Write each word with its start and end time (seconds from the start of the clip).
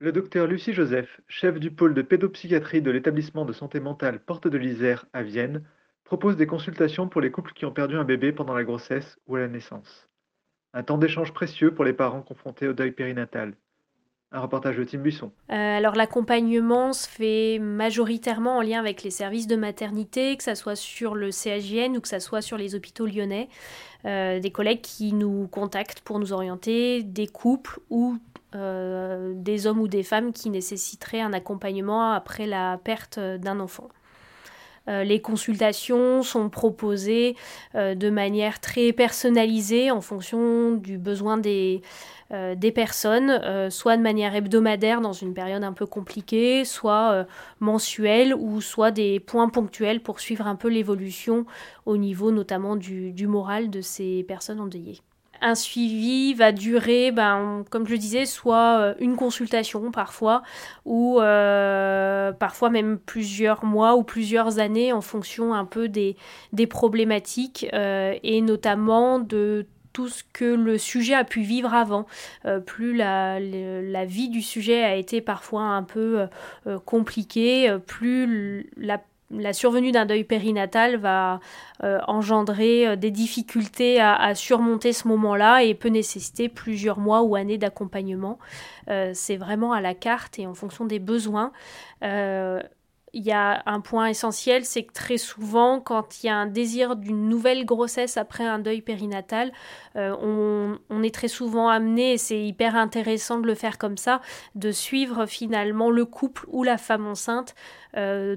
Le 0.00 0.12
docteur 0.12 0.46
Lucie 0.46 0.72
Joseph, 0.72 1.20
chef 1.28 1.60
du 1.60 1.70
pôle 1.70 1.92
de 1.92 2.00
pédopsychiatrie 2.00 2.80
de 2.80 2.90
l'établissement 2.90 3.44
de 3.44 3.52
santé 3.52 3.80
mentale 3.80 4.24
Porte 4.24 4.48
de 4.48 4.56
l'Isère 4.56 5.04
à 5.12 5.22
Vienne, 5.22 5.62
propose 6.04 6.38
des 6.38 6.46
consultations 6.46 7.06
pour 7.06 7.20
les 7.20 7.30
couples 7.30 7.52
qui 7.52 7.66
ont 7.66 7.72
perdu 7.72 7.96
un 7.96 8.04
bébé 8.04 8.32
pendant 8.32 8.54
la 8.54 8.64
grossesse 8.64 9.18
ou 9.26 9.36
à 9.36 9.40
la 9.40 9.48
naissance. 9.48 10.08
Un 10.72 10.84
temps 10.84 10.96
d'échange 10.96 11.34
précieux 11.34 11.74
pour 11.74 11.84
les 11.84 11.92
parents 11.92 12.22
confrontés 12.22 12.66
au 12.66 12.72
deuil 12.72 12.92
périnatal. 12.92 13.52
Un 14.34 14.40
reportage 14.40 14.78
de 14.78 14.84
Tim 14.84 14.98
Buisson. 14.98 15.30
Euh, 15.50 15.54
alors 15.54 15.94
l'accompagnement 15.94 16.94
se 16.94 17.06
fait 17.06 17.58
majoritairement 17.58 18.56
en 18.56 18.62
lien 18.62 18.78
avec 18.78 19.02
les 19.02 19.10
services 19.10 19.46
de 19.46 19.56
maternité, 19.56 20.36
que 20.38 20.42
ce 20.42 20.54
soit 20.54 20.74
sur 20.74 21.14
le 21.14 21.30
CHJN 21.30 21.96
ou 21.96 22.00
que 22.00 22.08
ce 22.08 22.18
soit 22.18 22.40
sur 22.40 22.56
les 22.56 22.74
hôpitaux 22.74 23.04
lyonnais. 23.04 23.50
Euh, 24.06 24.40
des 24.40 24.50
collègues 24.50 24.80
qui 24.80 25.12
nous 25.12 25.48
contactent 25.48 26.00
pour 26.00 26.18
nous 26.18 26.32
orienter, 26.32 27.02
des 27.02 27.26
couples 27.26 27.78
ou 27.90 28.16
euh, 28.54 29.32
des 29.36 29.66
hommes 29.66 29.80
ou 29.80 29.88
des 29.88 30.02
femmes 30.02 30.32
qui 30.32 30.48
nécessiteraient 30.48 31.20
un 31.20 31.34
accompagnement 31.34 32.12
après 32.12 32.46
la 32.46 32.78
perte 32.82 33.18
d'un 33.18 33.60
enfant. 33.60 33.88
Les 34.86 35.20
consultations 35.20 36.22
sont 36.22 36.48
proposées 36.48 37.36
de 37.74 38.10
manière 38.10 38.60
très 38.60 38.92
personnalisée 38.92 39.90
en 39.90 40.00
fonction 40.00 40.72
du 40.72 40.98
besoin 40.98 41.38
des, 41.38 41.82
euh, 42.32 42.54
personnes, 42.74 43.30
euh, 43.30 43.68
soit 43.68 43.98
de 43.98 44.02
manière 44.02 44.34
hebdomadaire 44.34 45.02
dans 45.02 45.12
une 45.12 45.34
période 45.34 45.64
un 45.64 45.74
peu 45.74 45.84
compliquée, 45.84 46.64
soit 46.64 47.12
euh, 47.12 47.24
mensuelle 47.60 48.34
ou 48.34 48.62
soit 48.62 48.90
des 48.90 49.20
points 49.20 49.50
ponctuels 49.50 50.02
pour 50.02 50.18
suivre 50.18 50.46
un 50.46 50.56
peu 50.56 50.68
l'évolution 50.68 51.44
au 51.84 51.98
niveau 51.98 52.30
notamment 52.30 52.76
du, 52.76 53.26
moral 53.26 53.68
de 53.68 53.82
ces 53.82 54.24
personnes 54.24 54.60
endeuillées 54.60 55.00
un 55.42 55.54
suivi 55.54 56.34
va 56.34 56.52
durer, 56.52 57.12
ben, 57.12 57.64
comme 57.70 57.86
je 57.86 57.92
le 57.92 57.98
disais, 57.98 58.24
soit 58.24 58.94
une 59.00 59.16
consultation 59.16 59.90
parfois, 59.90 60.42
ou 60.84 61.16
parfois 61.18 62.70
même 62.70 62.98
plusieurs 62.98 63.64
mois 63.64 63.96
ou 63.96 64.02
plusieurs 64.02 64.58
années 64.58 64.92
en 64.92 65.00
fonction 65.00 65.54
un 65.54 65.64
peu 65.64 65.88
des, 65.88 66.16
des 66.52 66.66
problématiques 66.66 67.66
et 67.72 68.40
notamment 68.40 69.18
de 69.18 69.66
tout 69.92 70.08
ce 70.08 70.22
que 70.32 70.44
le 70.44 70.78
sujet 70.78 71.14
a 71.14 71.24
pu 71.24 71.42
vivre 71.42 71.74
avant. 71.74 72.06
Euh, 72.44 72.60
plus 72.60 72.96
la, 72.96 73.38
vie 74.04 74.28
du 74.28 74.42
sujet 74.42 74.82
a 74.82 74.96
été 74.96 75.20
parfois 75.20 75.62
un 75.62 75.82
peu 75.82 76.20
euh, 76.20 76.26
euh, 76.66 76.78
compliquée, 76.78 77.74
plus 77.86 78.70
la, 78.76 79.00
la 79.32 79.52
survenue 79.52 79.92
d'un 79.92 80.06
deuil 80.06 80.24
périnatal 80.24 80.96
va 80.96 81.40
engendrer 82.06 82.96
des 82.96 83.10
difficultés 83.10 84.00
à, 84.00 84.34
surmonter 84.34 84.92
ce 84.92 85.08
moment-là 85.08 85.62
et 85.62 85.74
peut 85.74 85.88
nécessiter 85.88 86.48
plusieurs 86.48 86.98
mois 86.98 87.22
ou 87.22 87.34
années 87.34 87.58
d'accompagnement. 87.58 88.38
C'est 88.86 89.36
vraiment 89.36 89.72
à 89.72 89.80
la 89.80 89.94
carte 89.94 90.38
et 90.38 90.46
en 90.46 90.54
fonction 90.54 90.84
des 90.84 90.98
besoins 90.98 91.50
il 93.14 93.22
y 93.22 93.32
a 93.32 93.62
un 93.66 93.80
point 93.80 94.06
essentiel, 94.06 94.64
c'est 94.64 94.84
que 94.84 94.92
très 94.92 95.18
souvent, 95.18 95.80
quand 95.80 96.22
il 96.22 96.28
y 96.28 96.30
a 96.30 96.36
un 96.36 96.46
désir 96.46 96.96
d'une 96.96 97.28
nouvelle 97.28 97.66
grossesse 97.66 98.16
après 98.16 98.44
un 98.44 98.58
deuil 98.58 98.80
périnatal, 98.80 99.52
euh, 99.96 100.16
on, 100.88 101.02
est 101.02 101.14
très 101.14 101.28
souvent 101.28 101.68
amené, 101.68 102.12
et 102.12 102.18
c'est 102.18 102.42
hyper 102.42 102.74
intéressant 102.74 103.38
de 103.38 103.46
le 103.46 103.54
faire 103.54 103.76
comme 103.76 103.98
ça, 103.98 104.22
de 104.54 104.70
suivre 104.70 105.26
finalement 105.26 105.90
le 105.90 106.06
couple 106.06 106.46
ou 106.48 106.62
la 106.62 106.78
femme 106.78 107.06
enceinte 107.06 107.54
euh, 107.96 108.36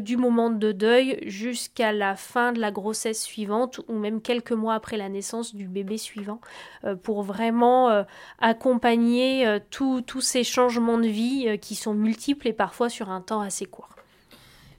du 0.00 0.16
moment 0.16 0.50
de 0.50 0.72
deuil 0.72 1.20
jusqu'à 1.26 1.92
la 1.92 2.16
fin 2.16 2.52
de 2.52 2.60
la 2.60 2.72
grossesse 2.72 3.22
suivante 3.22 3.80
ou 3.86 3.94
même 3.94 4.20
quelques 4.20 4.52
mois 4.52 4.74
après 4.74 4.96
la 4.96 5.08
naissance 5.08 5.54
du 5.54 5.68
bébé 5.68 5.98
suivant 5.98 6.40
euh, 6.84 6.96
pour 6.96 7.22
vraiment 7.22 8.04
accompagner 8.40 9.58
tous 9.70 10.20
ces 10.20 10.42
changements 10.42 10.98
de 10.98 11.06
vie 11.06 11.58
qui 11.60 11.76
sont 11.76 11.94
multiples 11.94 12.48
et 12.48 12.52
parfois 12.52 12.88
sur 12.88 13.10
un 13.10 13.20
temps 13.20 13.40
assez 13.40 13.66
court. 13.66 13.95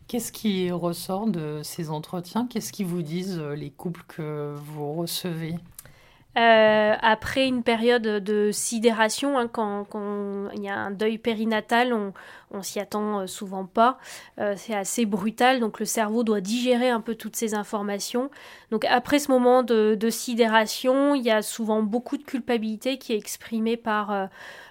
Qu'est-ce 0.08 0.32
qui 0.32 0.72
ressort 0.72 1.28
de 1.28 1.60
ces 1.64 1.90
entretiens? 1.90 2.48
Qu'est-ce 2.50 2.72
qu'ils 2.72 2.86
vous 2.86 3.02
disent 3.02 3.40
euh, 3.40 3.56
les 3.56 3.70
couples 3.70 4.04
que 4.08 4.56
vous 4.56 4.94
recevez? 4.94 5.56
Euh, 6.38 6.96
après 7.02 7.48
une 7.48 7.62
période 7.62 8.04
de 8.04 8.52
sidération, 8.54 9.38
hein, 9.38 9.50
quand, 9.50 9.86
il 10.56 10.64
y 10.64 10.70
a 10.70 10.78
un 10.78 10.92
deuil 10.92 11.18
périnatal, 11.18 11.92
on, 11.92 12.14
on 12.52 12.62
s'y 12.62 12.80
attend 12.80 13.22
euh, 13.22 13.28
souvent 13.28 13.66
pas. 13.66 13.98
c'est 14.56 14.76
assez 14.76 15.06
brutal, 15.06 15.60
donc 15.60 15.80
le 15.80 15.86
cerveau 15.86 16.24
doit 16.24 16.40
digérer 16.40 16.90
un 16.90 17.02
peu 17.02 17.16
toutes 17.16 17.36
ces 17.36 17.54
informations. 17.54 18.30
Donc 18.72 18.86
après 18.86 19.20
ce 19.20 19.30
moment 19.30 19.62
de, 19.62 20.10
sidération, 20.10 21.16
il 21.16 21.24
y 21.24 21.32
a 21.32 21.42
souvent 21.42 21.82
beaucoup 21.82 22.16
de 22.16 22.24
culpabilité 22.24 22.98
qui 22.98 23.12
est 23.12 23.18
exprimée 23.18 23.76
par 23.76 24.30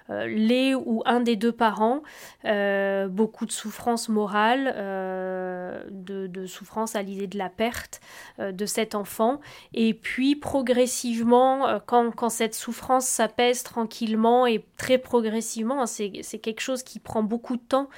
les 0.09 0.75
ou 0.75 1.01
un 1.05 1.19
des 1.19 1.35
deux 1.35 1.51
parents, 1.51 2.01
euh, 2.45 3.07
beaucoup 3.07 3.45
de 3.45 3.51
souffrance 3.51 4.09
morale, 4.09 4.73
euh, 4.75 5.83
de, 5.89 6.45
souffrance 6.45 6.95
à 6.95 7.01
l'idée 7.01 7.27
de 7.27 7.37
la 7.37 7.49
perte 7.49 7.99
de 8.39 8.65
cet 8.65 8.95
enfant. 8.95 9.41
Et 9.73 9.93
puis 9.93 10.35
progressivement, 10.35 11.79
quand, 11.85 12.29
cette 12.29 12.55
souffrance 12.55 13.05
s'apaise 13.05 13.63
tranquillement 13.63 14.45
et 14.45 14.63
très 14.77 14.97
progressivement, 14.97 15.81
hein, 15.81 15.85
c'est 15.85 16.39
quelque 16.39 16.61
chose 16.61 16.83
qui 16.83 16.99
prend 16.99 17.23
beaucoup 17.23 17.57
de 17.57 17.61
temps. 17.61 17.89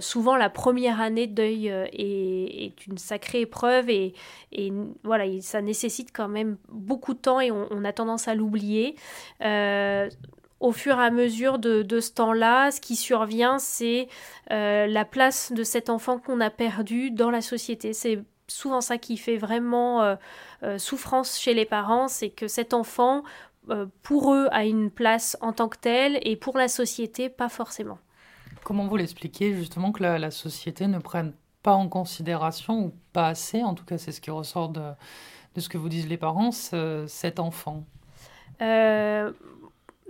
souvent, 0.00 0.36
la 0.36 0.50
première 0.50 1.00
année 1.00 1.26
de 1.26 1.34
deuil 1.34 1.68
est, 1.68 2.86
une 2.86 2.98
sacrée 2.98 3.40
épreuve 3.42 3.88
et, 3.88 4.12
voilà, 5.04 5.24
ça 5.40 5.62
nécessite 5.62 6.10
quand 6.12 6.28
même 6.28 6.58
beaucoup 6.68 7.14
de 7.14 7.20
temps 7.20 7.40
et 7.40 7.50
on, 7.50 7.84
a 7.84 7.92
tendance 7.92 8.28
à 8.28 8.34
l'oublier 8.34 8.96
au 10.60 10.72
fur 10.72 10.98
et 10.98 11.04
à 11.04 11.10
mesure 11.10 11.58
de, 11.58 12.00
ce 12.00 12.12
temps-là, 12.12 12.70
ce 12.70 12.80
qui 12.80 12.96
survient, 12.96 13.58
c'est 13.58 14.08
euh, 14.50 14.86
la 14.86 15.04
place 15.04 15.52
de 15.52 15.62
cet 15.62 15.88
enfant 15.88 16.18
qu'on 16.18 16.40
a 16.40 16.50
perdu 16.50 17.10
dans 17.10 17.30
la 17.30 17.40
société. 17.40 17.92
C'est 17.92 18.22
souvent 18.48 18.80
ça 18.80 18.98
qui 18.98 19.16
fait 19.16 19.36
vraiment 19.36 20.02
euh, 20.02 20.16
euh, 20.62 20.78
souffrance 20.78 21.38
chez 21.38 21.54
les 21.54 21.64
parents, 21.64 22.08
c'est 22.08 22.30
que 22.30 22.48
cet 22.48 22.74
enfant, 22.74 23.22
pour 24.02 24.32
eux, 24.32 24.48
a 24.50 24.64
une 24.64 24.90
place 24.90 25.36
en 25.42 25.52
tant 25.52 25.68
que 25.68 25.76
tel, 25.76 26.18
et 26.22 26.36
pour 26.36 26.56
la 26.56 26.68
société, 26.68 27.28
pas 27.28 27.50
forcément. 27.50 27.98
Comment 28.64 28.86
vous 28.86 28.96
l'expliquez 28.96 29.54
justement 29.54 29.92
que 29.92 30.02
la, 30.02 30.30
société 30.30 30.86
ne 30.86 30.98
prenne 30.98 31.34
pas 31.62 31.74
en 31.74 31.86
considération, 31.86 32.86
ou 32.86 32.94
pas 33.12 33.28
assez, 33.28 33.62
en 33.62 33.74
tout 33.74 33.84
cas 33.84 33.98
c'est 33.98 34.10
ce 34.10 34.22
qui 34.22 34.30
ressort 34.30 34.70
de, 34.70 34.80
de, 35.54 35.60
ce 35.60 35.68
que 35.68 35.76
vous 35.76 35.90
disent 35.90 36.08
les 36.08 36.16
parents, 36.16 36.50
cet 36.50 37.38
enfant? 37.38 37.84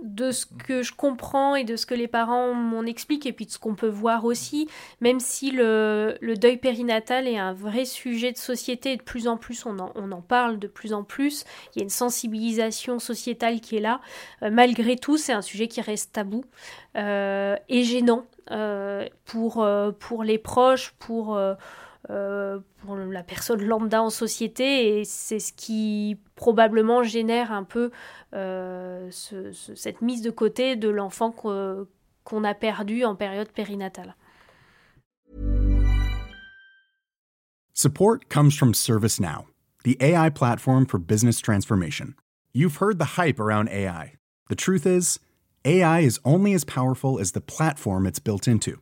De 0.01 0.31
ce 0.31 0.45
que 0.45 0.81
je 0.81 0.93
comprends 0.93 1.55
et 1.55 1.63
de 1.63 1.75
ce 1.75 1.85
que 1.85 1.93
les 1.93 2.07
parents 2.07 2.53
m'en 2.53 2.83
expliquent 2.83 3.25
et 3.25 3.33
puis 3.33 3.45
de 3.45 3.51
ce 3.51 3.59
qu'on 3.59 3.75
peut 3.75 3.89
voir 3.89 4.25
aussi, 4.25 4.69
même 5.01 5.19
si 5.19 5.51
le, 5.51 6.17
deuil 6.37 6.57
périnatal 6.57 7.27
est 7.27 7.37
un 7.37 7.53
vrai 7.53 7.85
sujet 7.85 8.31
de 8.31 8.37
société 8.37 8.93
et 8.93 8.97
de 8.97 9.01
plus 9.01 9.27
en 9.27 9.37
plus 9.37 9.65
on 9.65 9.77
en, 9.79 10.21
parle 10.21 10.59
de 10.59 10.67
plus 10.67 10.93
en 10.93 11.03
plus, 11.03 11.43
il 11.75 11.79
y 11.79 11.81
a 11.81 11.83
une 11.83 11.89
sensibilisation 11.89 12.99
sociétale 12.99 13.59
qui 13.59 13.77
est 13.77 13.81
là, 13.81 13.99
euh, 14.41 14.49
malgré 14.49 14.95
tout 14.95 15.17
c'est 15.17 15.33
un 15.33 15.41
sujet 15.41 15.67
qui 15.67 15.81
reste 15.81 16.13
tabou 16.13 16.45
euh, 16.95 17.55
et 17.67 17.83
gênant 17.83 18.25
euh, 18.51 19.07
pour, 19.25 19.67
pour 19.99 20.23
les 20.23 20.37
proches, 20.37 20.93
pour... 20.99 21.39
pour 22.09 22.95
la 22.95 23.23
personne 23.23 23.63
lambda 23.63 24.01
en 24.01 24.09
société 24.09 24.99
et 24.99 25.05
c'est 25.05 25.39
ce 25.39 25.53
qui 25.53 26.17
probablement 26.35 27.03
génère 27.03 27.51
un 27.51 27.63
peu 27.63 27.91
euh, 28.33 29.07
ce, 29.11 29.51
ce, 29.51 29.75
cette 29.75 30.01
mise 30.01 30.21
de 30.21 30.31
côté 30.31 30.75
de 30.75 30.89
l'enfant 30.89 31.31
qu'on 31.31 32.43
a 32.43 32.53
perdu 32.55 33.05
en 33.05 33.15
période 33.15 33.49
périnatale. 33.49 34.15
Support 37.73 38.27
comes 38.27 38.51
from 38.51 38.73
ServiceNow, 38.73 39.45
the 39.83 39.95
AI 40.01 40.29
platform 40.29 40.85
for 40.85 40.99
business 40.99 41.39
transformation. 41.39 42.15
You've 42.53 42.77
heard 42.77 42.99
the 42.99 43.15
hype 43.17 43.39
around 43.39 43.69
AI. 43.69 44.15
The 44.49 44.55
truth 44.55 44.85
is, 44.85 45.19
AI 45.63 45.99
is 46.01 46.19
only 46.25 46.53
as 46.53 46.65
powerful 46.65 47.19
as 47.19 47.31
the 47.31 47.41
platform 47.41 48.05
it's 48.05 48.19
built 48.19 48.47
into. 48.47 48.81